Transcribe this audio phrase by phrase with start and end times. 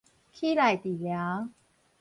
[0.33, 1.49] 齒內治療